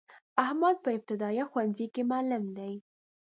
احمد 0.45 0.75
په 0.83 0.89
ابتدایه 0.97 1.45
ښونځی 1.51 1.85
کی 1.93 2.01
معلم 2.11 2.43
دی. 2.57 2.73